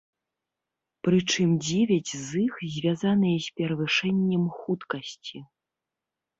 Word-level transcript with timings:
Прычым 1.07 1.49
дзевяць 1.65 2.11
з 2.27 2.41
іх 2.45 2.53
звязаныя 2.77 3.37
з 3.51 3.55
перавышэннем 3.61 4.51
хуткасці. 4.59 5.37